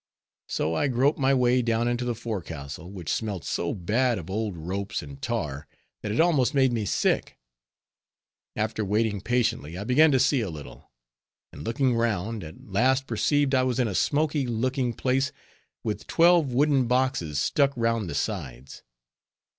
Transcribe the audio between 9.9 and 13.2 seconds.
to see a little; and looking round, at last